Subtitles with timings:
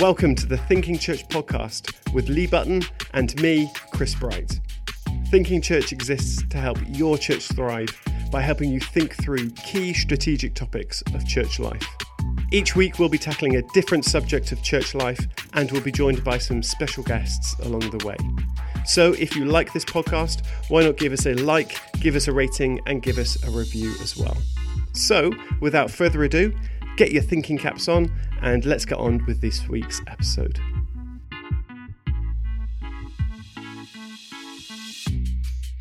[0.00, 4.58] Welcome to the Thinking Church podcast with Lee Button and me, Chris Bright.
[5.26, 7.90] Thinking Church exists to help your church thrive
[8.32, 11.86] by helping you think through key strategic topics of church life.
[12.50, 15.20] Each week, we'll be tackling a different subject of church life
[15.52, 18.16] and we'll be joined by some special guests along the way.
[18.86, 22.32] So, if you like this podcast, why not give us a like, give us a
[22.32, 24.38] rating, and give us a review as well?
[24.94, 26.58] So, without further ado,
[26.96, 28.10] get your thinking caps on
[28.42, 30.58] and let's get on with this week's episode.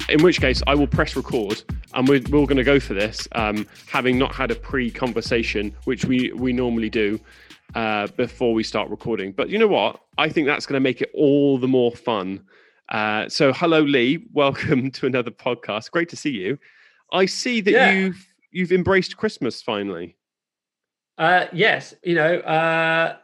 [0.09, 1.62] In which case, I will press record,
[1.94, 6.05] and we're, we're going to go for this, um, having not had a pre-conversation, which
[6.05, 7.20] we we normally do
[7.76, 9.31] uh, before we start recording.
[9.31, 10.02] But you know what?
[10.17, 12.41] I think that's going to make it all the more fun.
[12.89, 14.26] Uh, so, hello, Lee.
[14.34, 15.91] Welcome to another podcast.
[15.91, 16.58] Great to see you.
[17.14, 17.91] I see that Yeah.
[17.91, 20.16] you've you've embraced Christmas finally.
[21.20, 23.17] Uh, yes, you know, uh,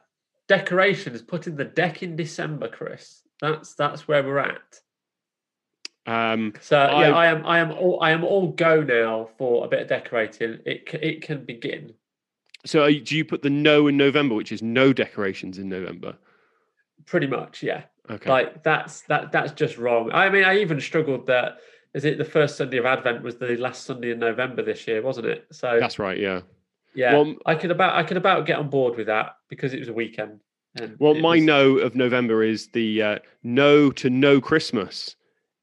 [0.49, 3.21] decorations, putting the deck in December, Chris.
[3.41, 4.79] That's that's where we're at.
[6.05, 9.65] Um, So I- yeah, I am I am all I am all go now for
[9.65, 10.59] a bit of decorating.
[10.65, 11.93] It it can begin.
[12.65, 16.15] so, you, do you put the no in November, which is no decorations in November?
[17.05, 17.83] Pretty much, yeah.
[18.09, 18.29] Okay.
[18.29, 20.11] Like that's that that's just wrong.
[20.11, 21.59] I mean, I even struggled that.
[21.93, 25.01] Is it the first Sunday of Advent was the last Sunday in November this year,
[25.01, 25.45] wasn't it?
[25.51, 26.19] So That's right.
[26.19, 26.41] Yeah.
[26.95, 29.79] Yeah, well- I could about I could about get on board with that because it
[29.79, 30.39] was a weekend.
[30.79, 35.15] And Well, my was- no of November is the uh, no to no Christmas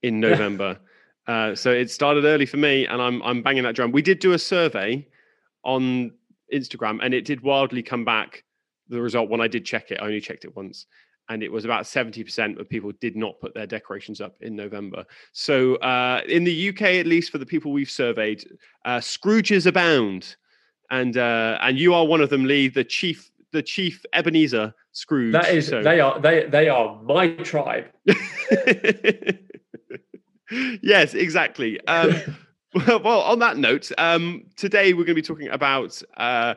[0.03, 0.79] in November.
[1.27, 3.93] uh, so it started early for me, and I'm I'm banging that drum.
[3.93, 5.07] We did do a survey
[5.65, 6.13] on
[6.53, 8.45] Instagram, and it did wildly come back.
[8.89, 10.87] The result when I did check it, I only checked it once,
[11.29, 14.57] and it was about seventy percent of people did not put their decorations up in
[14.57, 15.05] November.
[15.33, 18.45] So uh, in the UK, at least for the people we've surveyed,
[18.85, 20.37] uh, Scrooges abound,
[20.91, 25.33] and uh, and you are one of them, Lee, the chief the chief Ebenezer Scrooge.
[25.33, 27.87] that is so- they are they they are my tribe.
[30.83, 31.81] yes, exactly.
[31.87, 32.15] Um,
[32.75, 36.55] well, well, on that note, um, today we're going to be talking about uh,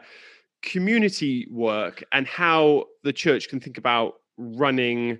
[0.62, 5.20] community work and how the church can think about running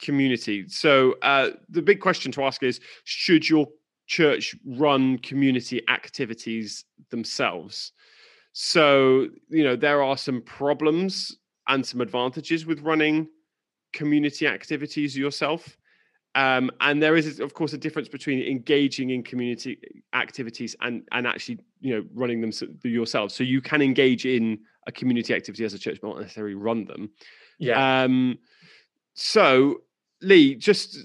[0.00, 0.68] community.
[0.68, 3.68] So, uh, the big question to ask is should your
[4.06, 7.92] church run community activities themselves?
[8.52, 11.36] So, you know, there are some problems
[11.68, 13.28] and some advantages with running
[13.92, 15.76] community activities yourself.
[16.34, 19.78] Um, and there is, of course, a difference between engaging in community
[20.14, 22.52] activities and and actually, you know, running them
[22.84, 23.32] yourself.
[23.32, 26.86] So you can engage in a community activity as a church, but not necessarily run
[26.86, 27.10] them.
[27.58, 28.38] Yeah, Um,
[29.14, 29.82] so,
[30.22, 30.96] Lee, just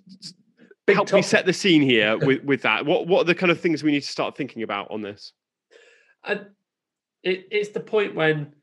[0.85, 2.85] Big help me set the scene here with with that.
[2.85, 5.33] What what are the kind of things we need to start thinking about on this?
[6.23, 6.47] and
[7.27, 8.53] it, it's the point when,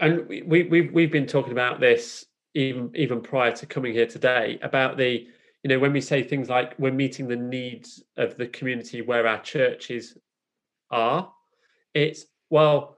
[0.00, 4.06] and we, we we've we've been talking about this even even prior to coming here
[4.06, 5.26] today about the
[5.62, 9.26] you know when we say things like we're meeting the needs of the community where
[9.26, 10.16] our churches
[10.90, 11.32] are,
[11.94, 12.96] it's well.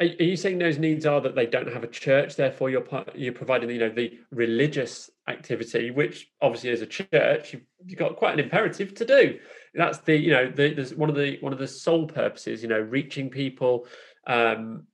[0.00, 3.32] Are, you saying those needs are that they don't have a church, therefore you're you're
[3.32, 8.34] providing you know the religious activity, which obviously as a church you've, you've got quite
[8.34, 9.38] an imperative to do.
[9.74, 12.68] That's the you know the, there's one of the one of the sole purposes, you
[12.68, 13.86] know, reaching people.
[14.28, 14.86] Um,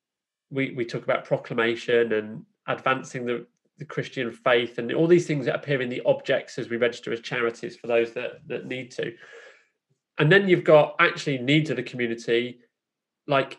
[0.50, 3.46] we we talk about proclamation and advancing the
[3.78, 7.12] the Christian faith and all these things that appear in the objects as we register
[7.12, 9.12] as charities for those that that need to.
[10.18, 12.60] And then you've got actually needs of the community,
[13.26, 13.58] like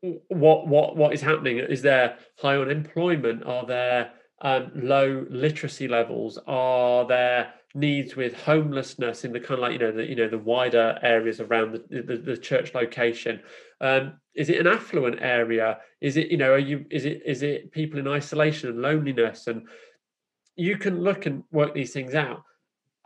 [0.00, 1.58] what what what is happening?
[1.58, 3.44] Is there high unemployment?
[3.44, 6.38] Are there um, low literacy levels?
[6.46, 10.28] Are there needs with homelessness in the kind of like you know the you know
[10.28, 13.40] the wider areas around the the, the church location?
[13.80, 15.78] Um, is it an affluent area?
[16.00, 19.46] Is it you know are you is it is it people in isolation and loneliness?
[19.46, 19.66] And
[20.56, 22.42] you can look and work these things out.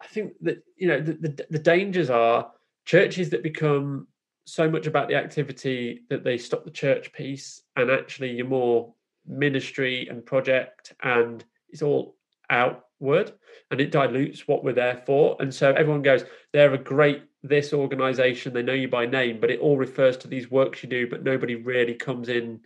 [0.01, 2.51] I think that you know the, the, the dangers are
[2.85, 4.09] churches that become
[4.45, 8.93] so much about the activity that they stop the church piece and actually you're more
[9.27, 12.17] ministry and project and it's all
[12.51, 13.33] outward
[13.71, 17.73] and it dilutes what we're there for and so everyone goes they're a great this
[17.73, 21.09] organization they know you by name but it all refers to these works you do
[21.09, 22.61] but nobody really comes in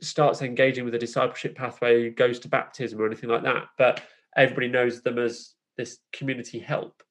[0.00, 4.02] starts engaging with a discipleship pathway goes to baptism or anything like that but
[4.36, 7.02] everybody knows them as this community help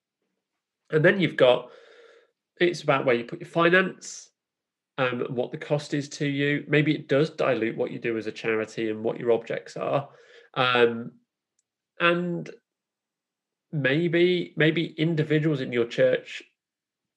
[0.91, 1.69] and then you've got
[2.59, 4.29] it's about where you put your finance
[4.97, 6.63] um, and what the cost is to you.
[6.67, 10.09] Maybe it does dilute what you do as a charity and what your objects are.
[10.53, 11.11] Um,
[11.99, 12.49] and
[13.71, 16.41] maybe maybe individuals in your church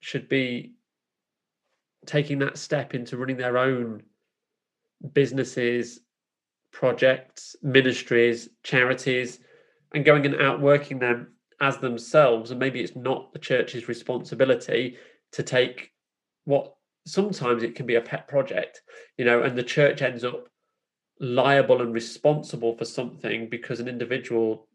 [0.01, 0.73] should be
[2.07, 4.03] taking that step into running their own
[5.13, 6.01] businesses
[6.73, 9.41] projects, ministries, charities,
[9.95, 12.51] and going and outworking them as themselves.
[12.51, 14.97] And maybe it's not the church's responsibility
[15.33, 15.93] to take
[16.45, 16.75] what
[17.07, 18.83] sometimes it can be a pet project,
[19.17, 20.49] you know, and the church ends up
[21.19, 24.67] liable and responsible for something because an individual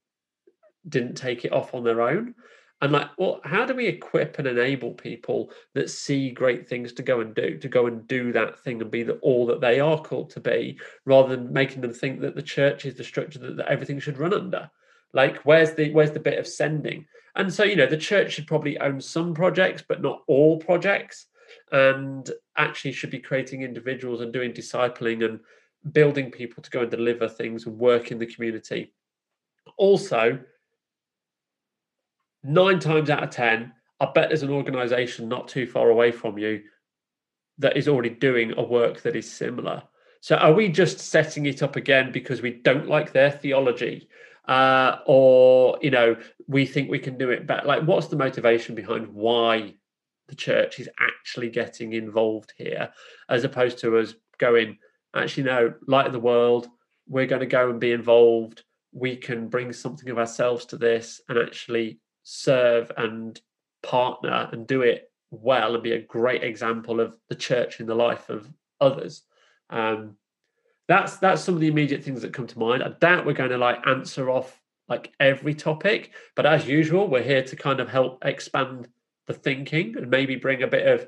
[0.88, 2.36] didn't take it off on their own.
[2.82, 7.04] And like, well, how do we equip and enable people that see great things to
[7.04, 9.80] go and do, to go and do that thing and be the, all that they
[9.80, 13.40] are called to be, rather than making them think that the church is the structure
[13.40, 14.70] that, that everything should run under?
[15.14, 17.06] Like, where's the where's the bit of sending?
[17.36, 21.28] And so, you know, the church should probably own some projects, but not all projects,
[21.72, 25.40] and actually should be creating individuals and doing discipling and
[25.94, 28.94] building people to go and deliver things and work in the community.
[29.78, 30.40] Also,
[32.46, 36.38] nine times out of 10, I bet there's an organization not too far away from
[36.38, 36.62] you
[37.58, 39.84] that is already doing a work that is similar.
[40.22, 44.10] So are we just setting it up again because we don't like their theology?
[44.48, 46.16] Uh, or, you know,
[46.48, 47.66] we think we can do it better?
[47.66, 49.76] Like, what's the motivation behind why
[50.28, 52.92] the church is actually getting involved here,
[53.30, 54.78] as opposed to us going,
[55.16, 56.68] actually, no, light of the world,
[57.08, 58.64] we're going to go and be involved.
[58.92, 63.40] We can bring something of ourselves to this and actually serve and
[63.84, 67.96] partner and do it well and be a great example of the church in the
[67.96, 68.52] life of
[68.82, 69.22] others.
[69.70, 70.18] Um,
[70.88, 72.84] that's that's some of the immediate things that come to mind.
[72.84, 77.24] I doubt we're going to like answer off like every topic, but as usual, we're
[77.24, 78.88] here to kind of help expand
[79.28, 81.08] the thinking and maybe bring a bit of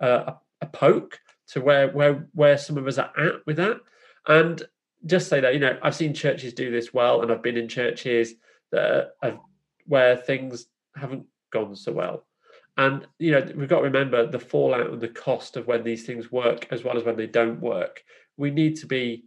[0.00, 3.80] uh, a, poke to where where where some of us are at with that.
[4.26, 4.62] And
[5.06, 7.68] just say that you know I've seen churches do this well, and I've been in
[7.68, 8.34] churches
[8.72, 9.38] that have
[9.86, 10.66] where things
[10.96, 12.26] haven't gone so well.
[12.76, 16.04] And you know, we've got to remember the fallout and the cost of when these
[16.04, 18.02] things work as well as when they don't work.
[18.36, 19.24] We need to be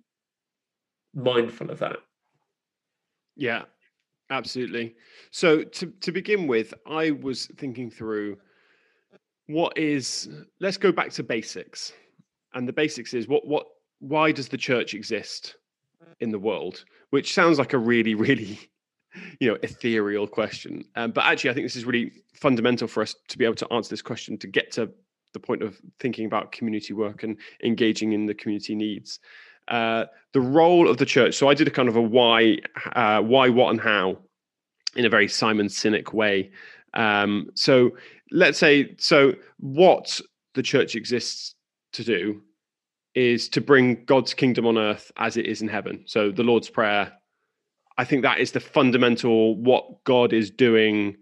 [1.14, 1.98] mindful of that.
[3.38, 3.64] Yeah,
[4.30, 4.96] absolutely.
[5.32, 8.38] So to to begin with, I was thinking through
[9.48, 11.94] what is let's go back to basics.
[12.54, 13.68] And the basics is what what
[14.00, 15.56] why does the church exist
[16.20, 16.84] in the world?
[17.12, 18.60] Which sounds like a really, really
[19.40, 20.84] you know ethereal question.
[20.96, 23.74] Um, but actually i think this is really fundamental for us to be able to
[23.74, 24.90] answer this question to get to
[25.34, 29.20] the point of thinking about community work and engaging in the community needs.
[29.68, 31.36] Uh, the role of the church.
[31.36, 32.58] So i did a kind of a why
[32.94, 34.18] uh, why what and how
[34.96, 36.52] in a very Simon Sinek way.
[36.94, 37.92] Um, so
[38.32, 40.22] let's say so what
[40.56, 41.54] the church exists
[41.94, 42.42] to do
[43.14, 46.04] is to bring god's kingdom on earth as it is in heaven.
[46.06, 47.12] So the lord's prayer
[47.98, 51.18] I think that is the fundamental what God is doing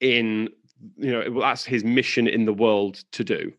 [0.00, 0.48] in
[0.96, 3.52] you know that's his mission in the world to do.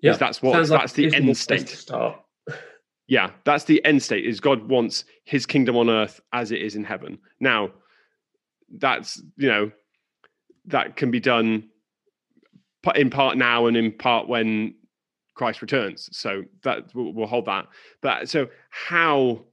[0.00, 1.68] Yeah, that's what Sounds that's like the end state.
[1.68, 2.20] Start.
[3.08, 4.24] yeah, that's the end state.
[4.24, 7.18] Is God wants His kingdom on earth as it is in heaven.
[7.40, 7.70] Now,
[8.78, 9.72] that's you know
[10.66, 11.68] that can be done
[12.94, 14.74] in part now and in part when
[15.34, 16.08] Christ returns.
[16.12, 17.66] So that we'll, we'll hold that.
[18.02, 19.44] But so how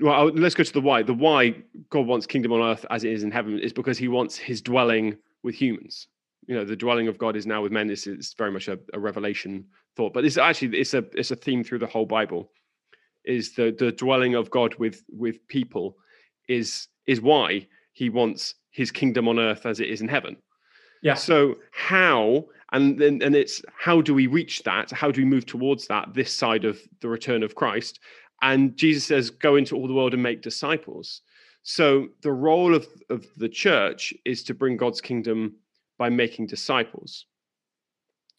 [0.00, 1.02] well let's go to the why.
[1.02, 1.54] The why
[1.90, 4.60] god wants kingdom on earth as it is in heaven is because he wants his
[4.60, 6.08] dwelling with humans.
[6.46, 7.86] You know the dwelling of god is now with men.
[7.86, 11.36] This is very much a, a revelation thought but this actually it's a it's a
[11.36, 12.50] theme through the whole bible
[13.24, 15.96] is the the dwelling of god with with people
[16.48, 20.36] is is why he wants his kingdom on earth as it is in heaven.
[21.02, 21.14] Yeah.
[21.14, 24.90] So how and then and it's how do we reach that?
[24.90, 28.00] How do we move towards that this side of the return of christ
[28.42, 31.22] and Jesus says, go into all the world and make disciples.
[31.62, 35.54] So the role of, of the church is to bring God's kingdom
[35.98, 37.26] by making disciples.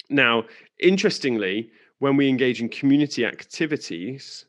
[0.09, 0.43] Now,
[0.79, 4.45] interestingly, when we engage in community activities,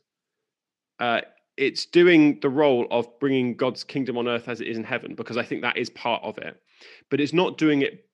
[0.99, 1.21] uh,
[1.55, 5.15] it's doing the role of bringing God's kingdom on earth as it is in heaven,
[5.15, 6.61] because I think that is part of it.
[7.09, 8.05] But it's not doing it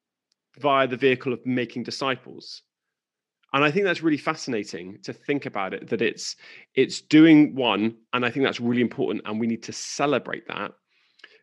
[0.60, 2.62] via the vehicle of making disciples
[3.54, 6.36] and i think that's really fascinating to think about it that it's
[6.76, 10.72] it's doing one and i think that's really important and we need to celebrate that.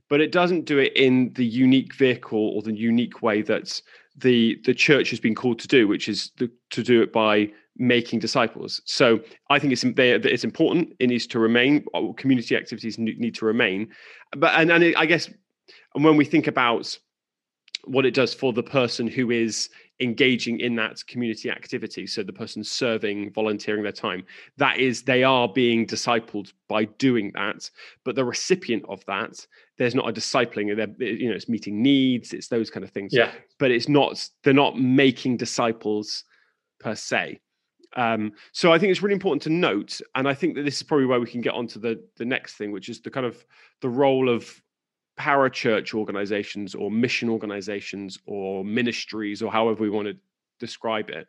[0.09, 3.81] But it doesn't do it in the unique vehicle or the unique way that
[4.17, 7.51] the the church has been called to do which is the, to do it by
[7.77, 8.81] making disciples.
[8.85, 13.45] So i think it's it's important it needs to remain uh, community activities need to
[13.45, 13.89] remain.
[14.37, 15.31] But and, and it, i guess
[15.95, 16.99] and when we think about
[17.85, 22.33] what it does for the person who is engaging in that community activity so the
[22.33, 24.25] person serving volunteering their time.
[24.57, 27.71] That is they are being discipled by doing that
[28.05, 29.47] but the recipient of that
[29.79, 33.13] there's not a discipling you know it's meeting needs it's those kind of things.
[33.13, 33.33] Yeah.
[33.59, 36.25] But it's not they're not making disciples
[36.79, 37.41] per se.
[37.97, 40.83] Um, so I think it's really important to note, and I think that this is
[40.83, 43.27] probably where we can get on to the the next thing, which is the kind
[43.27, 43.45] of
[43.81, 44.61] the role of
[45.21, 50.17] parachurch organizations or mission organizations or ministries or however we want to
[50.59, 51.29] describe it,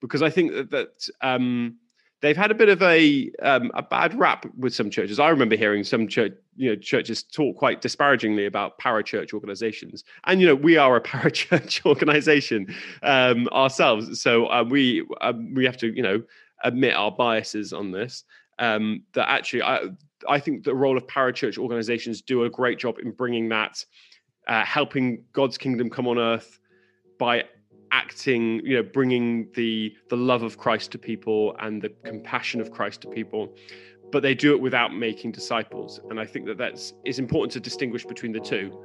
[0.00, 1.76] because I think that, that um,
[2.20, 5.18] they've had a bit of a um, a bad rap with some churches.
[5.18, 10.40] I remember hearing some church, you know, churches talk quite disparagingly about parachurch organizations, and
[10.40, 12.72] you know, we are a parachurch organization
[13.02, 16.22] um, ourselves, so uh, we um, we have to, you know,
[16.64, 18.24] admit our biases on this.
[18.62, 19.80] Um, that actually, I
[20.28, 23.84] I think the role of parachurch organizations do a great job in bringing that,
[24.46, 26.60] uh, helping God's kingdom come on earth
[27.18, 27.44] by
[27.90, 32.70] acting you know bringing the the love of christ to people and the compassion of
[32.70, 33.52] christ to people.
[34.12, 35.98] But they do it without making disciples.
[36.08, 38.80] And i think that that's is important to distinguish between the two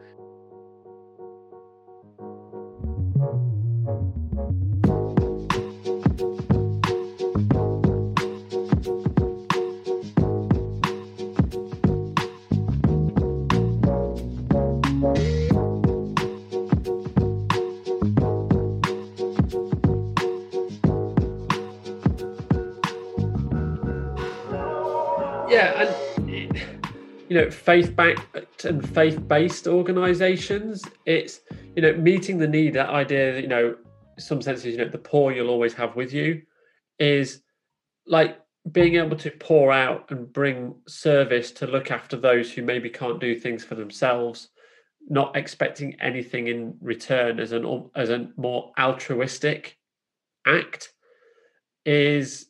[27.38, 31.42] you know faith backed and faith based organizations it's
[31.76, 33.76] you know meeting the need that idea that you know
[34.18, 36.42] some senses you know the poor you'll always have with you
[36.98, 37.42] is
[38.08, 38.40] like
[38.72, 43.22] being able to pour out and bring service to look after those who maybe can't
[43.22, 44.50] do things for themselves
[45.08, 49.78] not expecting anything in return as an as a more altruistic
[50.48, 50.92] act
[51.86, 52.48] is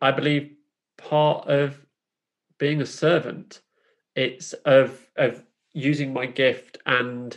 [0.00, 0.52] i believe
[0.96, 1.78] part of
[2.58, 3.60] being a servant
[4.16, 7.36] it's of of using my gift and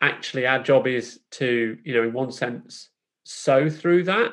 [0.00, 2.88] actually our job is to you know in one sense
[3.24, 4.32] sow through that.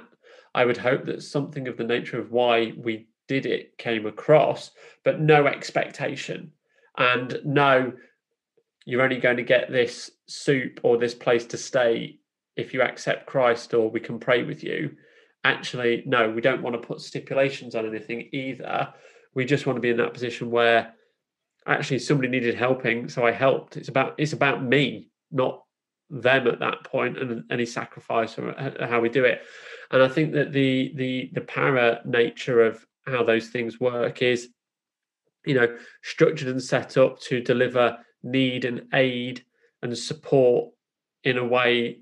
[0.56, 4.72] I would hope that something of the nature of why we did it came across
[5.04, 6.52] but no expectation.
[6.98, 7.94] And no
[8.86, 12.20] you're only going to get this soup or this place to stay
[12.56, 14.96] if you accept christ or we can pray with you.
[15.44, 18.94] Actually no we don't want to put stipulations on anything either.
[19.34, 20.94] We just want to be in that position where
[21.68, 23.78] actually somebody needed helping, so I helped.
[23.78, 25.64] It's about it's about me, not
[26.10, 29.42] them at that point, and any sacrifice or how we do it.
[29.92, 34.50] And I think that the the the para nature of how those things work is,
[35.46, 39.44] you know, structured and set up to deliver need and aid
[39.82, 40.74] and support
[41.24, 42.00] in a way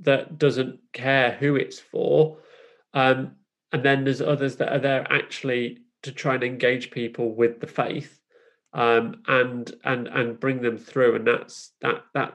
[0.00, 2.38] that doesn't care who it's for.
[2.94, 3.36] Um,
[3.72, 7.66] and then there's others that are there actually to try and engage people with the
[7.66, 8.20] faith
[8.72, 12.34] um, and and and bring them through and that's that that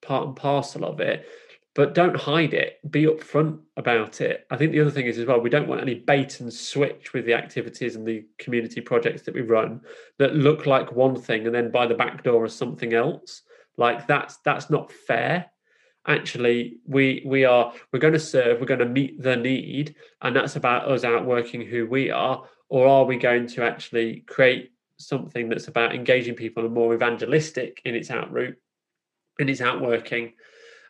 [0.00, 1.26] part and parcel of it.
[1.74, 2.78] But don't hide it.
[2.90, 4.46] Be upfront about it.
[4.50, 7.12] I think the other thing is as well we don't want any bait and switch
[7.12, 9.80] with the activities and the community projects that we run
[10.18, 13.42] that look like one thing and then by the back door is something else.
[13.76, 15.46] Like that's that's not fair.
[16.06, 20.36] Actually we we are we're going to serve we're going to meet the need and
[20.36, 25.50] that's about us outworking who we are or are we going to actually create something
[25.50, 28.56] that's about engaging people and more evangelistic in its outroot
[29.38, 30.32] in its outworking?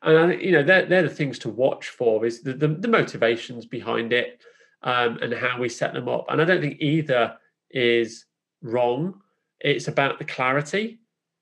[0.03, 3.67] And you know they're, they're the things to watch for is the, the, the motivations
[3.67, 4.41] behind it
[4.85, 6.27] um, and how we set them up.
[6.29, 7.37] And i don't think either
[7.73, 8.27] is
[8.63, 9.21] wrong.
[9.59, 11.01] It's about the clarity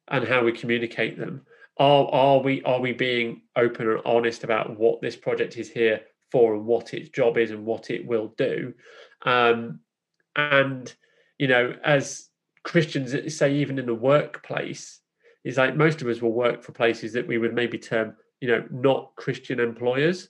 [0.08, 1.42] and how we communicate them.
[1.76, 6.00] Are, are we are we being open and honest about what this project is here
[6.32, 8.72] for and what its job is and what it will do?
[9.26, 9.80] Um,
[10.40, 10.94] and
[11.38, 12.28] you know as
[12.62, 15.00] christians say even in the workplace
[15.44, 18.48] is like most of us will work for places that we would maybe term you
[18.48, 20.28] know not christian employers.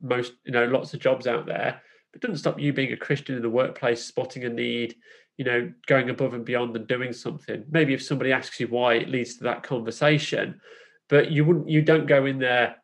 [0.00, 1.80] Most you know lots of jobs out there.
[2.12, 4.96] But doesn't stop you being a christian in the workplace spotting a need
[5.36, 7.64] you know going above and beyond and doing something.
[7.70, 10.60] Maybe if somebody asks you why it leads to that conversation.
[11.08, 12.76] But you wouldn't you don't go in there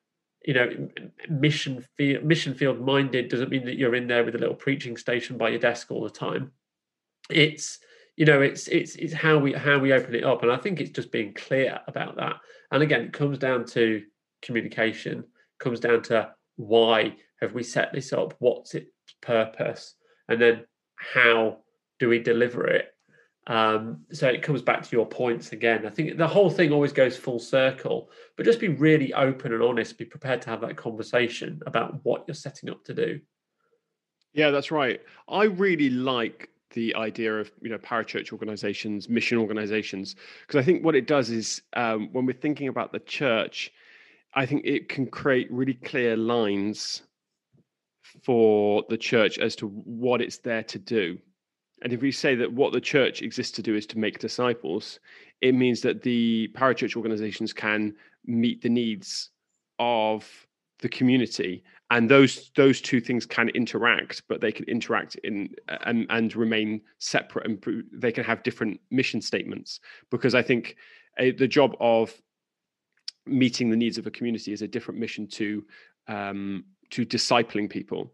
[0.45, 0.89] you know
[1.29, 4.97] mission field mission field minded doesn't mean that you're in there with a little preaching
[4.97, 6.53] station by your desk all the time.
[7.31, 7.79] It's
[8.17, 10.81] you know it's it's it's how we how we open it up and i think
[10.81, 12.37] it's just being clear about that.
[12.71, 14.03] And again it comes down to
[14.43, 15.25] communication
[15.59, 19.95] comes down to why have we set this up what's its purpose
[20.29, 20.65] and then
[20.97, 21.59] how
[21.99, 22.93] do we deliver it
[23.49, 25.85] um, so it comes back to your points again.
[25.85, 29.63] I think the whole thing always goes full circle, but just be really open and
[29.63, 29.99] honest.
[29.99, 33.21] Be prepared to have that conversation about what you're setting up to do.
[34.33, 35.01] Yeah, that's right.
[35.29, 40.15] I really like the idea of you know parachurch organizations, mission organizations,
[40.47, 43.73] because I think what it does is um, when we're thinking about the church,
[44.35, 47.03] I think it can create really clear lines
[48.25, 51.19] for the church as to what it's there to do.
[51.83, 55.01] And if we say that what the church exists to do is to make disciples,
[55.41, 59.31] it means that the parachurch organizations can meet the needs
[59.79, 60.47] of
[60.79, 61.65] the community.
[61.91, 66.81] And those those two things can interact but they can interact in and and remain
[66.99, 69.81] separate and they can have different mission statements.
[70.11, 70.77] Because i think
[71.19, 72.15] a, the job of
[73.27, 75.65] meeting the needs of a community is a different mission to
[76.09, 78.13] um, to discipling people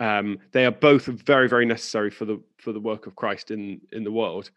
[0.00, 3.80] um, they are both very very necessary for the for the work of christ in
[3.92, 4.50] in the world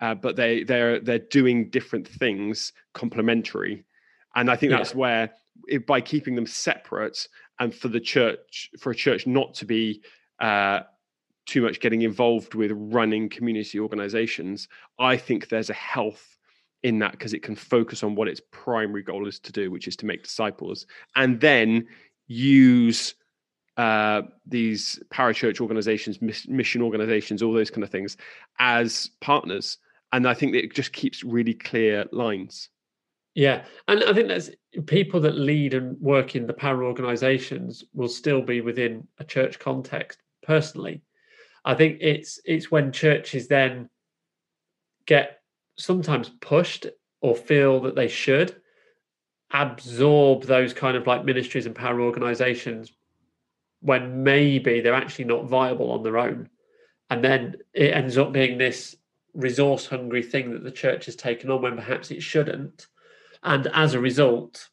[0.00, 3.84] uh, but they they're they're doing different things complementary
[4.36, 4.98] and i think that's yeah.
[4.98, 5.30] where
[5.66, 7.26] it, by keeping them separate
[7.58, 10.02] and for the church for a church not to be
[10.40, 10.80] uh,
[11.46, 16.36] too much getting involved with running community organizations i think there's a health
[16.82, 19.88] in that because it can focus on what its primary goal is to do which
[19.88, 21.86] is to make disciples and then
[22.26, 23.14] use
[23.80, 28.18] uh, these parachurch organizations mission organizations all those kind of things
[28.58, 29.78] as partners.
[30.12, 32.68] And i think it just keeps really clear lines.
[33.34, 34.50] Yeah, and I think that's
[34.86, 39.58] people that lead and work in the para organisations will still be within a church
[39.58, 40.18] context.
[40.42, 41.00] Personally,
[41.64, 43.88] I think it's it's when churches then
[45.06, 45.40] get
[45.78, 46.86] sometimes pushed
[47.22, 48.56] or feel that they should
[49.52, 52.92] absorb those kind of like ministries and para organisations
[53.80, 56.48] when maybe they're actually not viable on their own,
[57.08, 58.96] and then it ends up being this
[59.34, 62.88] resource hungry thing that the church has taken on when perhaps it shouldn't
[63.42, 64.68] and as a result,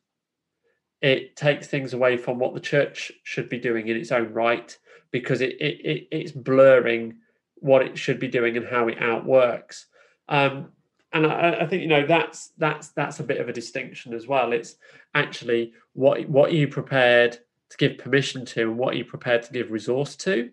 [1.02, 4.78] it takes things away from what the church should be doing in its own right
[5.12, 7.18] because it, it, it it's blurring
[7.56, 9.86] what it should be doing and how it outworks.
[10.28, 10.72] Um,
[11.14, 14.28] and I, I, think you know that's that's that's a bit of a distinction as
[14.28, 14.52] well.
[14.52, 14.76] It's
[15.14, 17.38] actually what what you prepared
[17.70, 20.50] to give permission to, and what are you prepared to give resource to.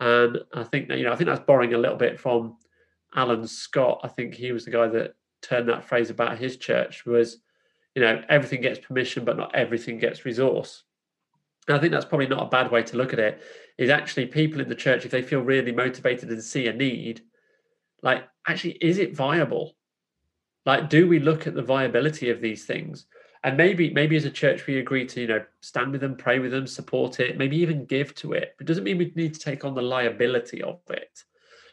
[0.00, 2.56] And I think that you know I think that's borrowing a little bit from
[3.14, 4.00] Alan Scott.
[4.04, 7.38] I think he was the guy that turned that phrase about his church was
[7.94, 10.84] you know everything gets permission but not everything gets resource
[11.66, 13.42] and i think that's probably not a bad way to look at it
[13.76, 17.22] is actually people in the church if they feel really motivated and see a need
[18.02, 19.76] like actually is it viable
[20.66, 23.06] like do we look at the viability of these things
[23.44, 26.38] and maybe maybe as a church we agree to you know stand with them pray
[26.38, 29.34] with them support it maybe even give to it but it doesn't mean we need
[29.34, 31.22] to take on the liability of it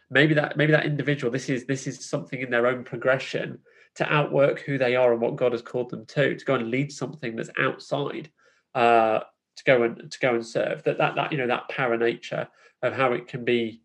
[0.10, 3.60] maybe that maybe that individual this is this is something in their own progression
[3.96, 6.70] to outwork who they are and what God has called them to, to go and
[6.70, 8.30] lead something that's outside,
[8.76, 9.20] uh,
[9.56, 10.84] to go and to go and serve.
[10.84, 12.48] That that that you know that para nature
[12.82, 13.82] of how it can be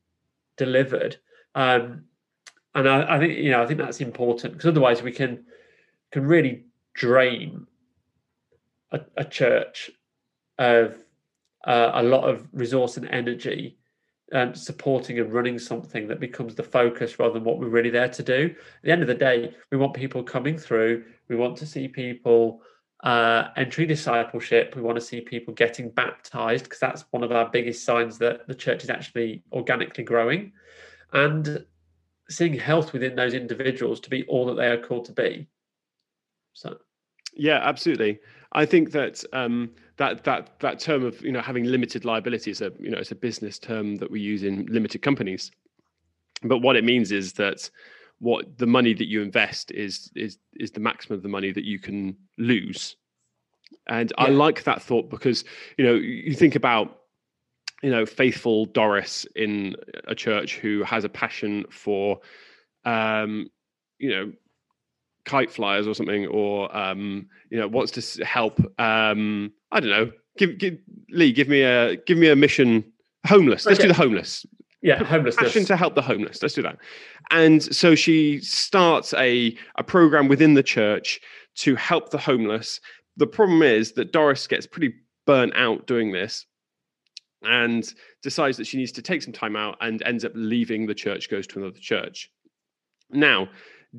[0.56, 1.16] delivered.
[1.54, 2.04] Um,
[2.74, 5.44] and I, I think you know I think that's important because otherwise we can
[6.10, 6.64] can really
[7.00, 7.66] drain
[8.92, 9.90] a, a church
[10.58, 10.96] of
[11.66, 13.78] uh, a lot of resource and energy
[14.32, 18.10] um, supporting and running something that becomes the focus rather than what we're really there
[18.10, 18.54] to do.
[18.54, 21.04] At the end of the day, we want people coming through.
[21.28, 22.60] We want to see people
[23.02, 24.76] uh, entering discipleship.
[24.76, 28.46] We want to see people getting baptized because that's one of our biggest signs that
[28.46, 30.52] the church is actually organically growing,
[31.14, 31.64] and
[32.28, 35.48] seeing health within those individuals to be all that they are called to be.
[36.52, 36.76] So,
[37.34, 38.18] yeah, absolutely.
[38.52, 42.62] I think that um, that that that term of you know having limited liability is
[42.62, 45.52] a you know it's a business term that we use in limited companies
[46.42, 47.70] but what it means is that
[48.18, 51.64] what the money that you invest is is is the maximum of the money that
[51.64, 52.96] you can lose
[53.88, 54.24] and yeah.
[54.24, 55.44] i like that thought because
[55.76, 57.00] you know you think about
[57.82, 59.76] you know faithful doris in
[60.08, 62.18] a church who has a passion for
[62.86, 63.50] um
[63.98, 64.32] you know
[65.24, 68.60] kite flyers or something, or um, you know, wants to help.
[68.78, 70.10] Um, I don't know.
[70.38, 70.78] Give, give
[71.10, 72.84] Lee, give me a give me a mission.
[73.26, 73.66] Homeless.
[73.66, 73.88] Let's okay.
[73.88, 74.46] do the homeless.
[74.82, 75.52] Yeah, homelessness.
[75.52, 76.40] Passion to help the homeless.
[76.40, 76.78] Let's do that.
[77.30, 81.20] And so she starts a a program within the church
[81.56, 82.80] to help the homeless.
[83.16, 84.94] The problem is that Doris gets pretty
[85.26, 86.46] burnt out doing this
[87.42, 90.94] and decides that she needs to take some time out and ends up leaving the
[90.94, 92.30] church, goes to another church.
[93.10, 93.48] Now,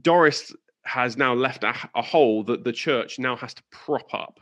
[0.01, 0.53] Doris
[0.83, 4.39] has now left a, a hole that the church now has to prop up.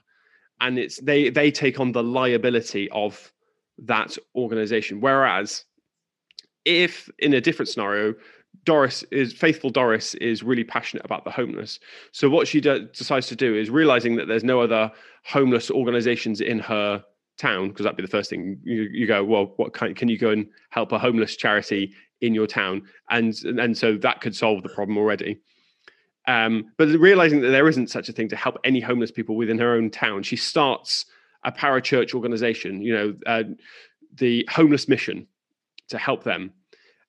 [0.61, 3.31] And it's they they take on the liability of
[3.79, 4.99] that organization.
[5.01, 5.65] Whereas
[6.65, 8.13] if in a different scenario
[8.65, 11.79] doris is faithful doris is really passionate about the homeless.
[12.11, 14.91] So what she do, decides to do is realizing that there's no other
[15.23, 17.03] homeless organizations in her
[17.37, 20.31] town because that'd be the first thing you, you go well what can you go
[20.31, 22.81] and help a homeless charity in your town?
[23.09, 25.39] And and so that could solve the problem already
[26.29, 29.57] um, but realizing that there isn't such a thing to help any homeless people within
[29.57, 31.05] her own town, she starts
[31.43, 32.83] a parachurch organization.
[32.83, 33.43] You know, uh,
[34.13, 35.25] the homeless mission
[35.87, 36.53] to help them.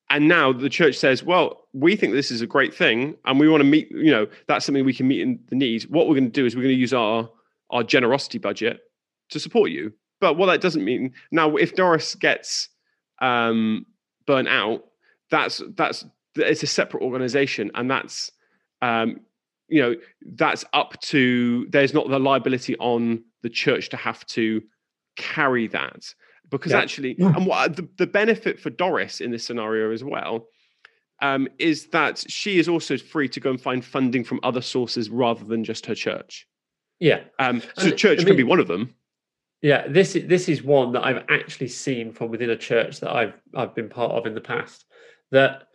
[0.09, 3.49] And now the church says, well, we think this is a great thing and we
[3.49, 5.87] want to meet, you know, that's something we can meet in the needs.
[5.87, 7.31] What we're going to do is we're going to use our,
[7.69, 8.81] our generosity budget
[9.29, 9.93] to support you.
[10.19, 12.71] But what that doesn't mean now, if Doris gets
[13.21, 13.85] um,
[14.27, 14.85] burnt out,
[15.31, 16.05] that's that's
[16.35, 18.31] it's a separate organization, and that's
[18.83, 19.21] um,
[19.71, 19.95] you know
[20.33, 24.63] that's up to there's not the liability on the church to have to
[25.17, 26.13] carry that
[26.51, 26.79] because yeah.
[26.79, 27.33] actually yeah.
[27.37, 30.47] and what the, the benefit for doris in this scenario as well
[31.23, 35.11] um, is that she is also free to go and find funding from other sources
[35.11, 36.47] rather than just her church
[36.99, 38.95] yeah um, so and, church I mean, can be one of them
[39.63, 43.15] yeah this is this is one that i've actually seen from within a church that
[43.15, 44.87] i've i've been part of in the past
[45.31, 45.69] that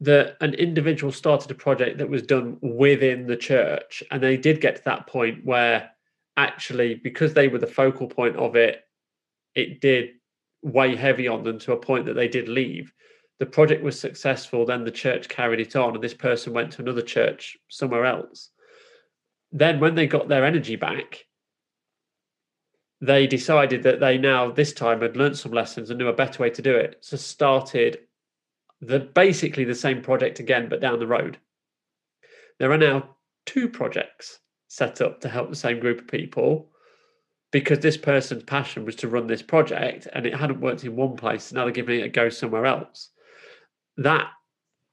[0.00, 4.60] that an individual started a project that was done within the church and they did
[4.60, 5.90] get to that point where
[6.36, 8.82] actually because they were the focal point of it
[9.54, 10.10] it did
[10.62, 12.92] weigh heavy on them to a point that they did leave.
[13.38, 16.82] The project was successful then the church carried it on and this person went to
[16.82, 18.50] another church somewhere else.
[19.52, 21.24] Then when they got their energy back
[23.00, 26.42] they decided that they now this time had learned some lessons and knew a better
[26.42, 27.98] way to do it so started
[28.80, 31.38] the basically the same project again, but down the road.
[32.58, 36.70] There are now two projects set up to help the same group of people
[37.52, 41.16] because this person's passion was to run this project and it hadn't worked in one
[41.16, 41.52] place.
[41.52, 43.10] now they're giving it a go somewhere else.
[43.96, 44.28] That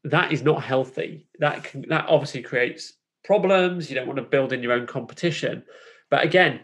[0.06, 1.28] that is not healthy.
[1.40, 2.94] That can, that obviously creates
[3.24, 3.90] problems.
[3.90, 5.64] You don't want to build in your own competition.
[6.10, 6.62] But again,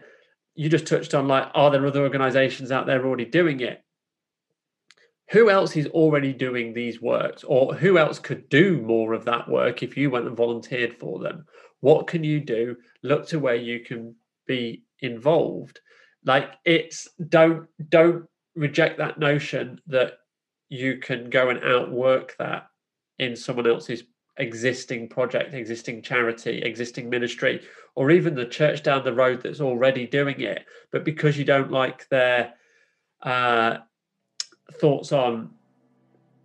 [0.54, 3.82] you just touched on like, are there other organizations out there already doing it?
[5.30, 7.44] Who else is already doing these works?
[7.44, 11.20] Or who else could do more of that work if you went and volunteered for
[11.20, 11.46] them?
[11.80, 12.76] What can you do?
[13.02, 14.16] Look to where you can
[14.46, 15.80] be involved.
[16.24, 20.14] Like it's don't don't reject that notion that
[20.68, 22.66] you can go and outwork that
[23.18, 24.02] in someone else's
[24.36, 27.60] existing project existing charity existing ministry
[27.94, 30.64] or even the church down the road that's already doing it.
[30.90, 32.54] But because you don't like their
[33.22, 33.78] uh,
[34.74, 35.50] thoughts on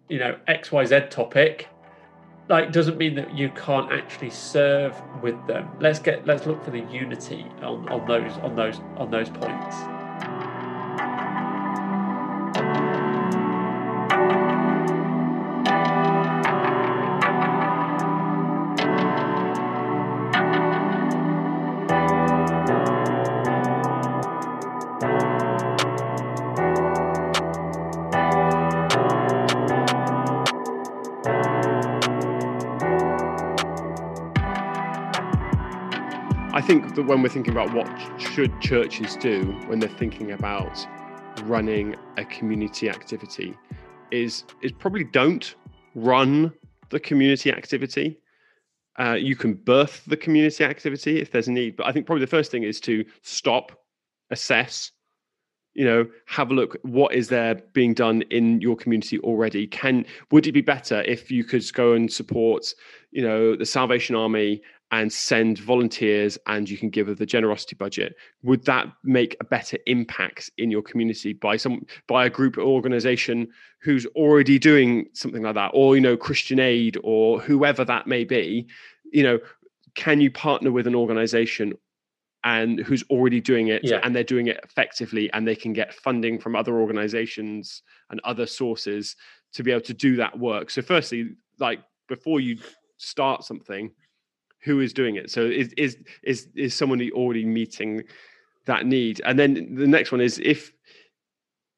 [0.09, 1.69] you know xyz topic
[2.47, 5.67] like doesn't mean that you can't actually serve with them.
[5.79, 9.75] Let's get let's look for the unity on on those on those on those points
[36.95, 37.87] that when we're thinking about what
[38.19, 40.85] should churches do when they're thinking about
[41.43, 43.55] running a community activity,
[44.11, 45.55] is is probably don't
[45.93, 46.53] run
[46.89, 48.19] the community activity.
[48.97, 52.23] Uh, you can birth the community activity if there's a need, but I think probably
[52.23, 53.73] the first thing is to stop,
[54.31, 54.91] assess,
[55.75, 59.67] you know have a look what is there being done in your community already?
[59.67, 62.73] Can would it be better if you could go and support
[63.11, 64.61] you know the salvation army
[64.91, 68.15] and send volunteers and you can give the generosity budget?
[68.43, 72.61] Would that make a better impact in your community by some by a group or
[72.61, 73.47] organization
[73.81, 75.71] who's already doing something like that?
[75.73, 78.67] Or you know christian aid or whoever that may be.
[79.11, 79.39] You know
[79.95, 81.73] can you partner with an organization
[82.45, 83.99] and who's already doing it yeah.
[84.03, 88.45] and they're doing it effectively and they can get funding from other organizations and other
[88.45, 89.15] sources
[89.51, 92.57] to be able to do that work so firstly like before you
[92.97, 93.91] start something
[94.65, 95.29] who is doing it.
[95.31, 98.03] So is is is is someone already meeting
[98.65, 99.21] that need?
[99.23, 100.73] And then the next one is if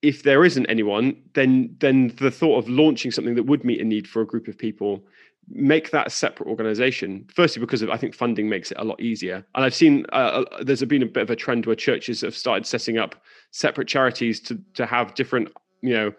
[0.01, 3.83] if there isn't anyone, then then the thought of launching something that would meet a
[3.83, 5.05] need for a group of people
[5.49, 8.99] make that a separate organization firstly because of i think funding makes it a lot
[8.99, 12.21] easier and i've seen uh, uh there's been a bit of a trend where churches
[12.21, 13.15] have started setting up
[13.51, 15.49] separate charities to to have different
[15.81, 16.11] you know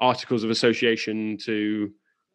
[0.00, 1.90] articles of association to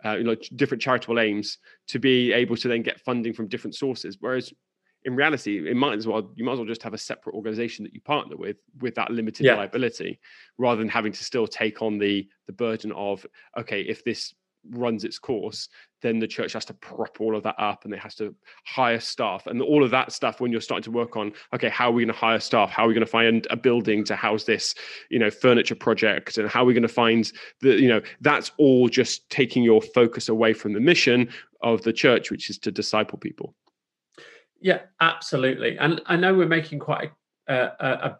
[0.05, 1.57] uh, you know, different charitable aims
[1.88, 4.17] to be able to then get funding from different sources.
[4.19, 4.53] Whereas
[5.03, 7.83] in reality, it might as well you might as well just have a separate organization
[7.83, 9.55] that you partner with with that limited yeah.
[9.55, 10.19] liability,
[10.57, 13.25] rather than having to still take on the the burden of
[13.57, 14.33] okay, if this
[14.72, 15.69] runs its course,
[16.02, 18.34] then the church has to prop all of that up and it has to
[18.65, 19.48] hire staff.
[19.48, 22.04] And all of that stuff when you're starting to work on okay how are we
[22.04, 22.69] going to hire staff?
[22.69, 24.76] How are we going to find a building to house this
[25.10, 26.38] you know furniture project?
[26.38, 29.82] And how are we going to find the you know that's all just taking your
[29.82, 31.30] focus away from the mission
[31.62, 33.56] of the church which is to disciple people.
[34.62, 35.78] Yeah absolutely.
[35.78, 37.12] And i know we're making quite
[37.48, 38.19] a, a, a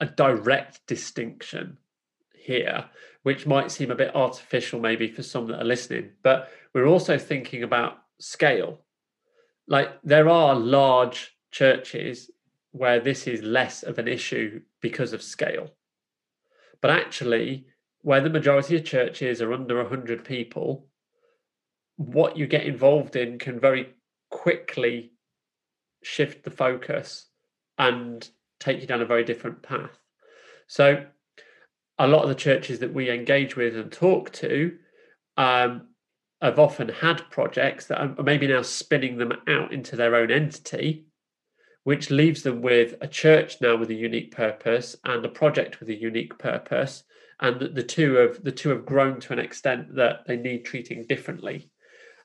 [0.00, 1.78] a direct distinction
[2.44, 2.84] here,
[3.22, 7.16] which might seem a bit artificial maybe for some that are listening, but we're also
[7.16, 8.80] thinking about scale.
[9.66, 12.30] Like there are large churches
[12.72, 15.70] where this is less of an issue because of scale.
[16.82, 17.66] But actually,
[18.02, 20.86] where the majority of churches are under 100 people,
[21.96, 23.94] what you get involved in can very
[24.28, 25.12] quickly
[26.02, 27.26] shift the focus
[27.78, 28.28] and
[28.60, 29.98] take you down a very different path.
[30.66, 31.06] So,
[31.98, 34.76] a lot of the churches that we engage with and talk to
[35.36, 35.88] um,
[36.42, 41.06] have often had projects that are maybe now spinning them out into their own entity,
[41.84, 45.88] which leaves them with a church now with a unique purpose and a project with
[45.88, 47.04] a unique purpose,
[47.40, 51.04] and the, two have the two have grown to an extent that they need treating
[51.06, 51.70] differently,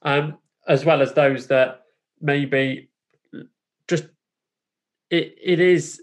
[0.01, 1.82] um, as well as those that
[2.21, 2.89] maybe
[3.88, 4.05] just
[5.10, 6.01] it it is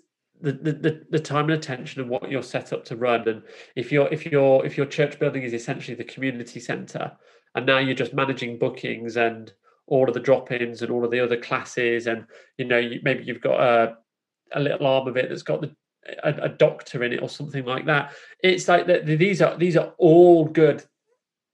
[0.53, 3.29] the, the the time and attention and what you're set up to run.
[3.29, 3.43] And
[3.75, 7.13] if your if your if your church building is essentially the community center
[7.55, 9.53] and now you're just managing bookings and
[9.89, 12.27] all of the drop-ins and all of the other classes and
[12.59, 13.97] you know you, maybe you've got a,
[14.53, 15.75] a little arm of it that's got the
[16.23, 19.77] a, a doctor in it or something like that it's like that these are these
[19.77, 20.85] are all good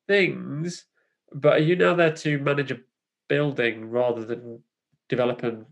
[0.07, 0.85] things
[1.33, 2.79] but are you now there to manage a
[3.29, 4.63] building rather than
[5.09, 5.65] develop and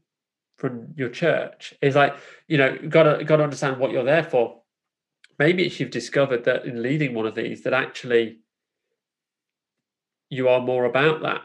[0.62, 1.75] run your church.
[1.83, 2.16] Is like
[2.49, 4.61] you know gotta gotta understand what you're there for.
[5.38, 8.40] Maybe it's you've discovered that in leading one of these that actually
[10.29, 11.42] you are more about that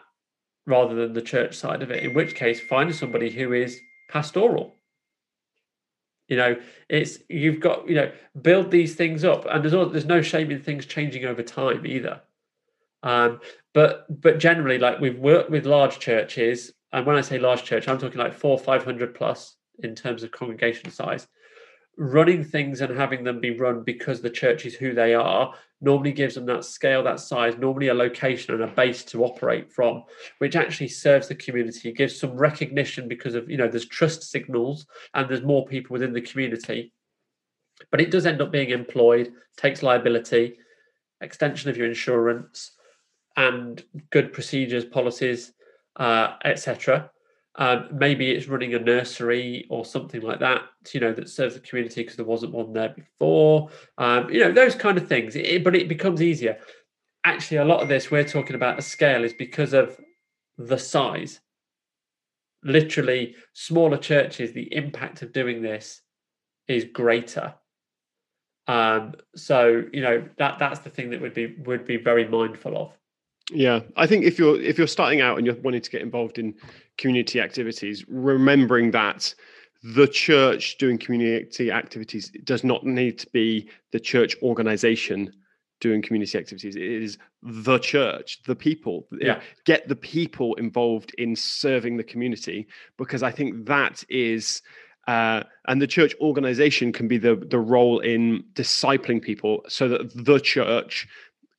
[0.67, 4.75] rather than the church side of it in which case find somebody who is pastoral.
[6.27, 6.55] You know
[6.89, 10.51] it's you've got you know build these things up and there's all, there's no shame
[10.51, 12.21] in things changing over time either.
[13.03, 13.39] Um,
[13.73, 17.87] but but generally like we've worked with large churches and when i say large church
[17.87, 21.27] i'm talking like four 500 plus in terms of congregation size
[21.97, 26.11] running things and having them be run because the church is who they are normally
[26.11, 30.03] gives them that scale, that size, normally a location and a base to operate from,
[30.39, 34.87] which actually serves the community, gives some recognition because of, you know, there's trust signals
[35.13, 36.91] and there's more people within the community.
[37.91, 40.57] But it does end up being employed, takes liability,
[41.21, 42.71] extension of your insurance,
[43.37, 45.51] and good procedures, policies,
[45.97, 47.09] uh, etc.
[47.57, 51.61] Um, maybe it's running a nursery or something like that, you know, that serves the
[51.61, 53.69] community because there wasn't one there before.
[53.97, 55.35] Um, you know, those kind of things.
[55.35, 56.57] It, but it becomes easier.
[57.23, 59.97] Actually, a lot of this we're talking about a scale is because of
[60.57, 61.39] the size.
[62.63, 66.01] Literally, smaller churches, the impact of doing this
[66.67, 67.53] is greater.
[68.67, 72.75] Um, so you know that that's the thing that would be would be very mindful
[72.77, 72.97] of.
[73.51, 76.39] Yeah, I think if you're if you're starting out and you're wanting to get involved
[76.39, 76.55] in
[76.97, 79.33] community activities, remembering that
[79.83, 85.31] the church doing community activities does not need to be the church organization
[85.79, 86.75] doing community activities.
[86.75, 89.07] It is the church, the people.
[89.11, 89.41] Yeah.
[89.65, 94.63] Get the people involved in serving the community because I think that is
[95.07, 100.09] uh, and the church organization can be the the role in discipling people so that
[100.15, 101.07] the church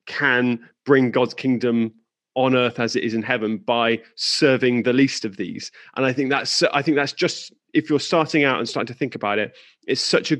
[0.06, 1.92] can bring God's kingdom
[2.34, 5.72] on earth as it is in heaven by serving the least of these.
[5.96, 8.98] And i think that's i think that's just if you're starting out and starting to
[8.98, 9.54] think about it
[9.86, 10.36] it's such a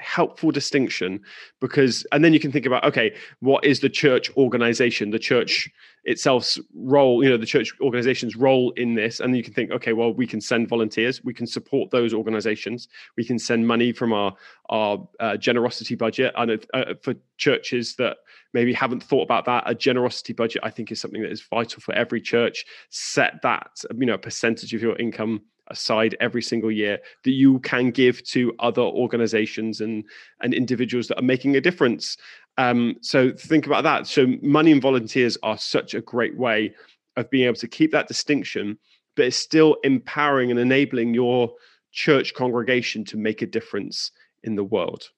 [0.00, 1.20] helpful distinction
[1.60, 5.10] because and then you can think about okay what is the church organization?
[5.10, 5.70] The church
[6.04, 9.20] itself's role you know the church organization's role in this.
[9.20, 11.22] And you can think okay well we can send volunteers.
[11.22, 12.88] We can support those organizations.
[13.16, 14.34] We can send money from our
[14.70, 16.32] our uh, generosity budget.
[16.36, 18.18] And uh, for churches that
[18.52, 21.80] maybe haven't thought about that a generosity budget i think is something that is vital
[21.80, 22.64] for every church.
[22.88, 27.90] Set that you know percentage of your income aside every single year that you can
[27.90, 30.04] give to other organizations and
[30.40, 32.16] and individuals that are making a difference.
[32.58, 34.06] Um, so think about that.
[34.06, 36.74] So money and volunteers are such a great way
[37.16, 38.78] of being able to keep that distinction
[39.16, 41.52] but it's still empowering and enabling your
[41.92, 44.12] church congregation to make a difference
[44.44, 45.10] in the world.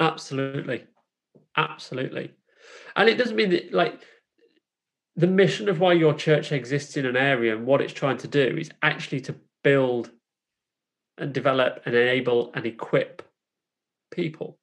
[0.00, 0.84] Absolutely.
[1.56, 2.32] Absolutely.
[2.96, 4.00] And it doesn't mean that like
[5.16, 8.28] the mission of why your church exists in an area and what it's trying to
[8.28, 10.10] do is actually to build
[11.18, 13.22] and develop and enable and equip
[14.10, 14.58] people.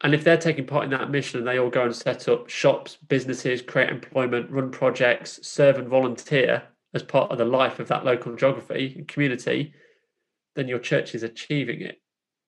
[0.00, 2.48] And if they're taking part in that mission and they all go and set up
[2.48, 6.62] shops, businesses, create employment, run projects, serve and volunteer
[6.94, 9.74] as part of the life of that local geography and community,
[10.54, 12.00] then your church is achieving it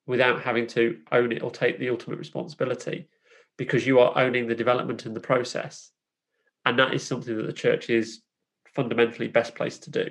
[0.06, 3.08] without having to own it or take the ultimate responsibility
[3.58, 5.90] because you are owning the development and the process.
[6.64, 8.20] And that is something that the church is
[8.75, 10.11] fundamentally best placed to do.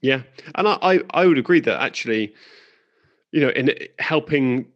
[0.00, 0.22] Yeah,
[0.54, 2.34] and I, I, would agree that actually,
[3.32, 4.66] you know, in helping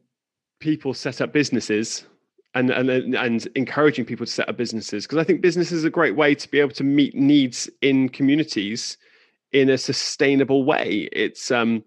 [0.59, 2.07] people set up businesses
[2.55, 5.91] and and and encouraging people to set up businesses because I think business is a
[5.91, 8.97] great way to be able to meet needs in communities
[9.53, 11.09] in a sustainable way.
[11.13, 11.85] It's um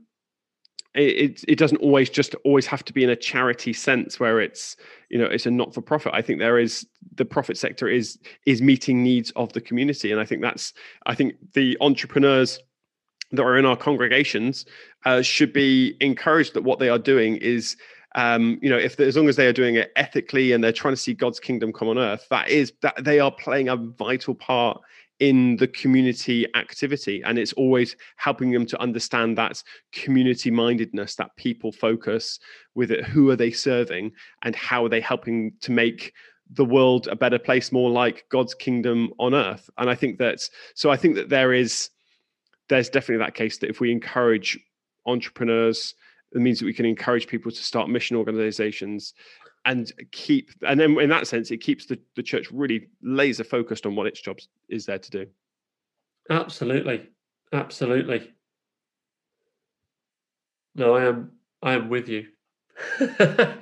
[0.94, 4.76] it, it doesn't always just always have to be in a charity sense where it's
[5.10, 8.20] you know it's a not for profit i think there is the profit sector is
[8.46, 10.12] is meeting needs of the community.
[10.12, 10.74] And i think that's
[11.06, 12.60] i think the entrepreneurs
[13.32, 14.66] that are in our congregations
[15.06, 17.78] uh, should be encouraged that what they are doing is
[18.16, 20.94] um, you know if as long as they are doing it ethically and they're trying
[20.94, 24.36] to see god's kingdom come on earth that is that they are playing a vital
[24.36, 24.82] part
[25.22, 29.62] in the community activity and it's always helping them to understand that
[29.94, 32.40] community mindedness that people focus
[32.74, 36.12] with it who are they serving and how are they helping to make
[36.54, 39.70] the world a better place more like god's kingdom on earth.
[39.78, 40.40] And i think that
[40.74, 41.92] so i think that there is
[42.68, 44.60] there's definitely that case that if we encourage
[45.06, 45.94] entrepreneurs
[46.34, 49.14] it means that we can encourage people to start mission organizations
[49.66, 53.86] and keep and then in that sense it keeps the, the church really laser focused
[53.86, 55.26] on what its job is there to do.
[56.30, 57.10] Absolutely.
[57.54, 58.32] Absolutely.
[60.76, 62.28] No i am i am with you.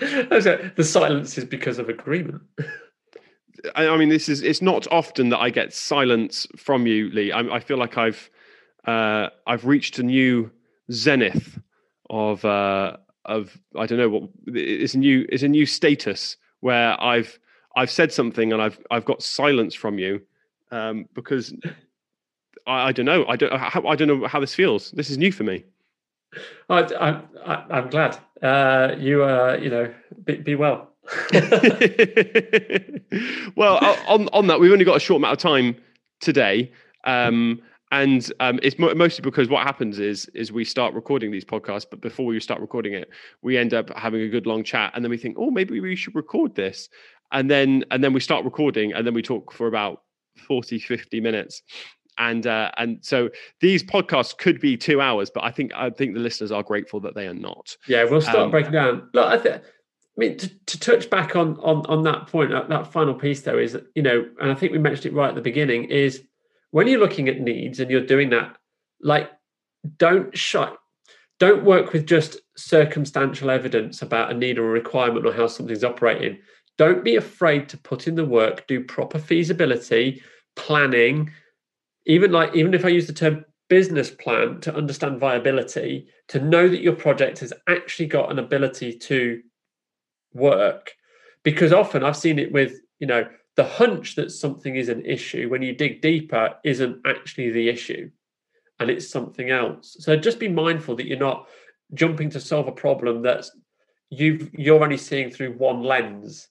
[0.00, 2.42] Okay, the silence is because of agreement.
[3.74, 7.32] I, I, mean this is it's not often that i get silence from you lee.
[7.32, 8.30] I, I feel like i've
[8.86, 10.52] uh, i've reached a new
[10.92, 11.58] zenith
[12.08, 12.96] of uh,
[13.28, 17.38] of I don't know what it's a new it's a new status where I've
[17.76, 20.22] I've said something and I've I've got silence from you
[20.70, 21.54] um, because
[22.66, 24.90] I, I, don't know I don't I don't know how this feels.
[24.92, 25.64] This is new for me.
[26.68, 30.90] I, I, am glad uh, you uh, you know be, be well.
[33.56, 35.76] well, on on that, we've only got a short amount of time
[36.20, 36.70] today.
[37.04, 41.44] Um, and um, it's mo- mostly because what happens is is we start recording these
[41.44, 43.08] podcasts but before we start recording it
[43.42, 45.96] we end up having a good long chat and then we think oh maybe we
[45.96, 46.88] should record this.
[47.30, 50.02] And then and then we start recording and then we talk for about
[50.46, 51.62] 40 50 minutes.
[52.18, 56.14] And uh, and so these podcasts could be two hours but i think i think
[56.14, 57.76] the listeners are grateful that they are not.
[57.86, 59.08] Yeah we'll start um, breaking down.
[59.14, 62.68] Look i think I mean, to, to, touch back on on on that point, that,
[62.70, 65.36] that final piece though is, you know, and I think we mentioned it right at
[65.36, 66.24] the beginning, is
[66.70, 68.56] when you're looking at needs and you're doing that,
[69.00, 69.30] like
[69.96, 70.78] don't shut
[71.38, 75.84] don't work with just circumstantial evidence about a need or a requirement or how something's
[75.84, 76.38] operating.
[76.76, 80.22] Don't be afraid to put in the work, do proper feasibility,
[80.56, 81.30] planning,
[82.06, 86.68] even like even if I use the term business plan to understand viability, to know
[86.68, 89.42] that your project has actually got an ability to
[90.32, 90.92] work.
[91.44, 93.28] Because often I've seen it with, you know,
[93.58, 98.08] the hunch that something is an issue when you dig deeper isn't actually the issue
[98.78, 99.96] and it's something else.
[99.98, 101.48] So just be mindful that you're not
[101.92, 103.50] jumping to solve a problem that's
[104.10, 106.46] you've you're only seeing through one lens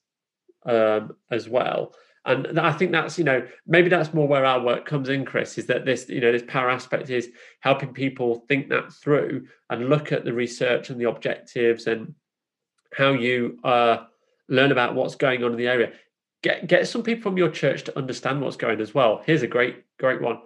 [0.65, 1.93] um, as well.
[2.25, 5.57] And i think that's you know maybe that's more where our work comes in chris
[5.57, 7.29] is that this you know this para aspect is
[7.61, 12.13] helping people think that through and look at the research and the objectives and
[12.91, 14.03] how you uh,
[14.49, 15.93] learn about what's going on in the area
[16.43, 19.21] get get some people from your church to understand what's going as well.
[19.25, 20.39] Here's a great great one.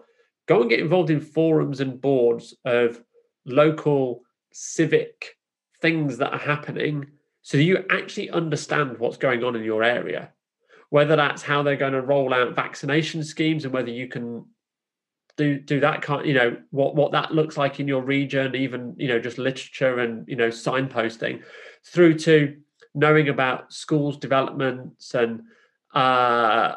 [0.48, 3.02] Go and get involved in forums and boards of
[3.46, 5.38] local civic
[5.82, 7.08] things that are happening
[7.42, 10.32] so you actually understand what's going on in your area
[10.90, 14.46] whether that's how they're going to roll out vaccination schemes and whether you can
[15.38, 18.94] do do that kind you know what what that looks like in your region even
[18.98, 21.42] you know just literature and you know signposting
[21.86, 22.58] through to
[22.94, 25.42] knowing about schools developments and
[25.94, 26.76] uh,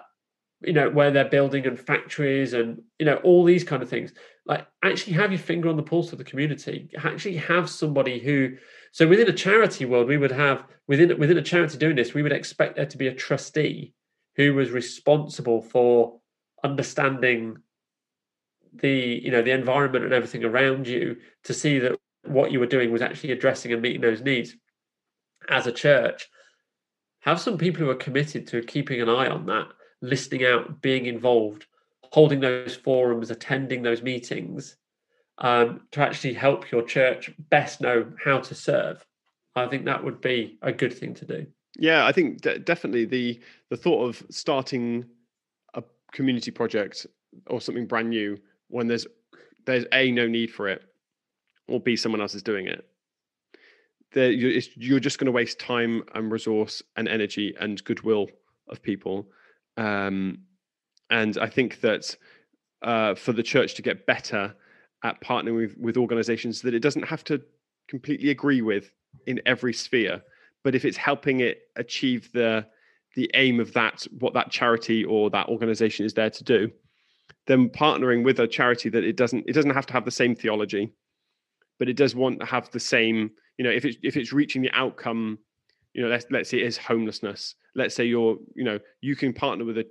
[0.62, 4.12] you know, where they're building and factories and, you know, all these kind of things.
[4.46, 6.90] Like actually have your finger on the pulse of the community.
[7.02, 8.56] Actually have somebody who,
[8.92, 12.22] so within a charity world, we would have, within, within a charity doing this, we
[12.22, 13.92] would expect there to be a trustee
[14.36, 16.20] who was responsible for
[16.62, 17.58] understanding
[18.74, 22.66] the, you know, the environment and everything around you to see that what you were
[22.66, 24.56] doing was actually addressing and meeting those needs
[25.48, 26.28] as a church
[27.24, 29.68] have some people who are committed to keeping an eye on that,
[30.02, 31.64] listening out, being involved,
[32.12, 34.76] holding those forums, attending those meetings
[35.38, 39.06] um, to actually help your church best know how to serve.
[39.56, 41.46] I think that would be a good thing to do.
[41.78, 45.06] Yeah, I think d- definitely the the thought of starting
[45.72, 47.06] a community project
[47.46, 48.36] or something brand new
[48.68, 49.06] when there's
[49.64, 50.82] there's a no need for it,
[51.68, 52.86] or b someone else is doing it
[54.22, 58.28] you're, you're just going to waste time and resource and energy and goodwill
[58.68, 59.26] of people.
[59.76, 60.38] Um,
[61.10, 62.16] and I think that
[62.82, 64.54] uh, for the church to get better
[65.02, 67.42] at partnering with, with organizations, that it doesn't have to
[67.88, 68.90] completely agree with
[69.26, 70.22] in every sphere,
[70.62, 72.66] but if it's helping it achieve the
[73.14, 76.70] the aim of that what that charity or that organization is there to do,
[77.46, 80.34] then partnering with a charity that it doesn't it doesn't have to have the same
[80.34, 80.92] theology,
[81.78, 84.62] but it does want to have the same you know if it's if it's reaching
[84.62, 85.38] the outcome
[85.92, 87.54] you know let's let's say it is homelessness.
[87.74, 89.86] Let's say you're you know you can partner with a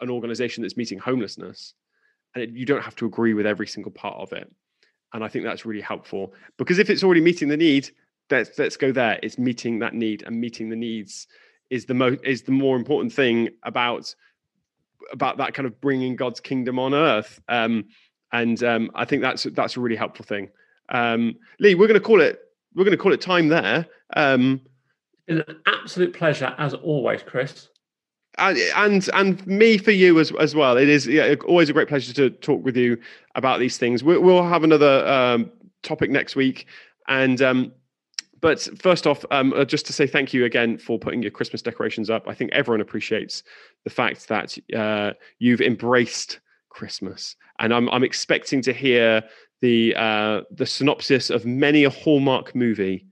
[0.00, 1.74] an organization that's meeting homelessness
[2.34, 4.50] and it, you don't have to agree with every single part of it.
[5.14, 7.90] And i think that's really helpful because if it's already meeting the need
[8.30, 9.18] let's let's go there.
[9.22, 11.26] It's meeting that need and meeting the needs
[11.70, 14.14] is the most is the more important thing about
[15.12, 17.40] about that kind of bringing god's kingdom on earth.
[17.48, 17.86] Um
[18.32, 20.50] and um i think that's that's a really helpful thing
[20.90, 22.40] um lee we're going to call it
[22.74, 23.86] we're going to call it time there
[24.16, 24.60] um
[25.28, 27.68] an absolute pleasure as always chris
[28.38, 30.76] and and me for you as as well.
[30.76, 32.98] It is yeah, always a great pleasure to talk with you
[33.34, 34.02] about these things.
[34.02, 35.50] We'll, we'll have another um,
[35.82, 36.66] topic next week,
[37.08, 37.72] and um,
[38.40, 41.62] but first off, um, uh, just to say thank you again for putting your Christmas
[41.62, 42.28] decorations up.
[42.28, 43.42] I think everyone appreciates
[43.84, 49.22] the fact that uh, you've embraced Christmas, and I'm I'm expecting to hear
[49.60, 53.06] the uh, the synopsis of many a Hallmark movie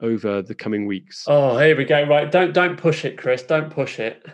[0.00, 1.24] over the coming weeks.
[1.26, 2.02] Oh, here we go.
[2.04, 3.42] Right, don't don't push it, Chris.
[3.42, 4.24] Don't push it.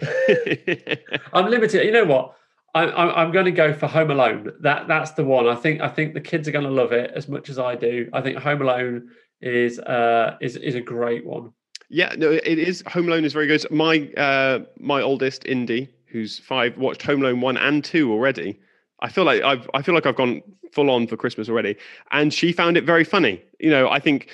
[1.32, 1.84] I'm limited.
[1.84, 2.34] You know what?
[2.76, 4.50] I'm, I'm going to go for Home Alone.
[4.60, 5.46] That that's the one.
[5.46, 7.76] I think I think the kids are going to love it as much as I
[7.76, 8.08] do.
[8.12, 9.08] I think Home Alone
[9.40, 11.52] is uh is is a great one.
[11.88, 12.82] Yeah, no, it is.
[12.88, 13.64] Home Alone is very good.
[13.70, 18.58] My uh my oldest Indy, who's five, watched Home Alone one and two already.
[19.00, 20.42] I feel like I've I feel like I've gone
[20.72, 21.76] full on for Christmas already,
[22.12, 23.42] and she found it very funny.
[23.60, 24.30] You know, I think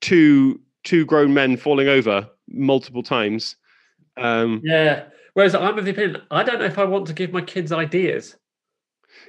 [0.00, 3.56] two two grown men falling over multiple times
[4.16, 5.04] um, yeah.
[5.34, 7.72] Whereas I'm of the opinion, I don't know if I want to give my kids
[7.72, 8.36] ideas.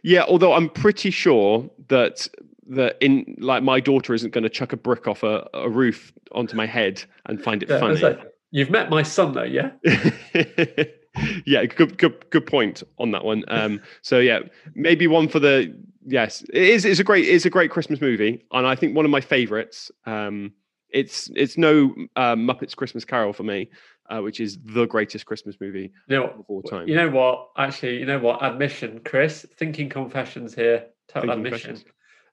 [0.03, 2.27] Yeah, although I'm pretty sure that
[2.69, 6.13] that in like my daughter isn't going to chuck a brick off a, a roof
[6.33, 7.99] onto my head and find it yeah, funny.
[7.99, 8.19] Like,
[8.51, 9.71] you've met my son though, yeah.
[11.45, 13.43] yeah, good, good, good point on that one.
[13.47, 14.39] Um, so yeah,
[14.75, 16.85] maybe one for the yes, it is.
[16.85, 19.91] It's a great, it's a great Christmas movie, and I think one of my favorites.
[20.05, 20.53] Um,
[20.89, 23.69] it's it's no uh, Muppets Christmas Carol for me,
[24.09, 26.87] uh, which is the greatest Christmas movie you know, of all time.
[26.87, 27.49] You know what?
[27.57, 28.43] Actually, you know what?
[28.43, 29.45] Admission, Chris.
[29.57, 30.85] Thinking confessions here.
[31.07, 31.83] Total Thinking admission.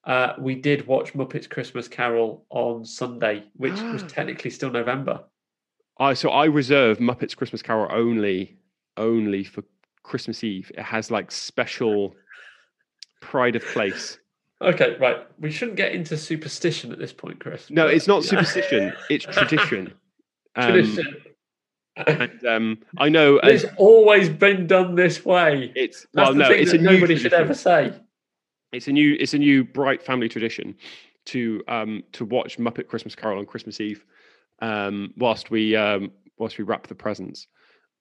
[0.05, 5.25] Uh, we did watch Muppets Christmas Carol on Sunday, which was technically still November.
[5.99, 8.57] I so I reserve Muppets Christmas Carol only
[8.97, 9.63] only for
[10.03, 10.71] Christmas Eve.
[10.77, 12.15] It has like special
[13.21, 14.19] pride of place.
[14.63, 15.27] Okay, right.
[15.39, 17.71] We shouldn't get into superstition at this point, Chris.
[17.71, 18.93] No, it's not superstition.
[19.11, 19.95] it's tradition.
[20.57, 21.17] Um, tradition
[21.97, 25.73] and um, I know it's always been done this way.
[25.75, 27.93] It's That's well, no, it's a nobody should ever say.
[28.73, 30.75] It's a new, it's a new bright family tradition
[31.27, 34.05] to um, to watch Muppet Christmas Carol on Christmas Eve,
[34.61, 37.47] um, whilst we um, whilst we wrap the presents.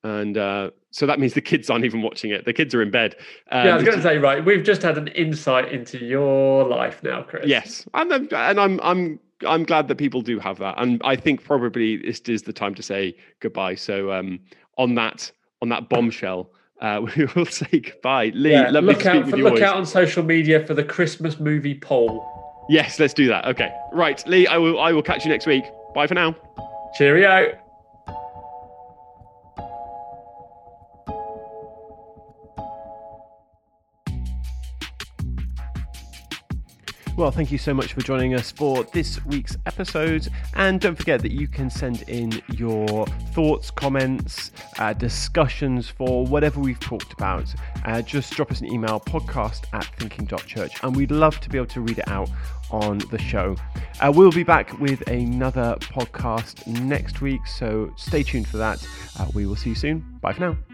[0.03, 2.45] And uh, so that means the kids aren't even watching it.
[2.45, 3.15] The kids are in bed.
[3.51, 4.43] Um, yeah, I was going to say, right.
[4.43, 7.45] We've just had an insight into your life now, Chris.
[7.47, 11.15] Yes, and I'm, and I'm I'm I'm glad that people do have that, and I
[11.15, 13.75] think probably this is the time to say goodbye.
[13.75, 14.39] So um,
[14.77, 15.31] on that
[15.61, 16.49] on that bombshell,
[16.81, 18.31] uh, we will say goodbye.
[18.35, 22.29] Lee, yeah, look out for, look out on social media for the Christmas movie poll.
[22.69, 23.45] Yes, let's do that.
[23.45, 24.47] Okay, right, Lee.
[24.47, 25.63] I will I will catch you next week.
[25.95, 26.35] Bye for now.
[26.97, 27.57] Cheerio.
[37.23, 40.27] Well, thank you so much for joining us for this week's episode.
[40.55, 46.59] And don't forget that you can send in your thoughts, comments, uh, discussions for whatever
[46.59, 47.45] we've talked about.
[47.85, 51.67] Uh, just drop us an email podcast at thinking.church, and we'd love to be able
[51.67, 52.29] to read it out
[52.71, 53.55] on the show.
[54.01, 58.85] Uh, we'll be back with another podcast next week, so stay tuned for that.
[59.17, 60.03] Uh, we will see you soon.
[60.19, 60.72] Bye for now.